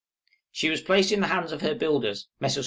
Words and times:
She 0.51 0.71
was 0.71 0.81
placed 0.81 1.11
in 1.11 1.19
the 1.19 1.27
hands 1.27 1.51
of 1.51 1.61
her 1.61 1.75
builders, 1.75 2.27
Messrs. 2.39 2.59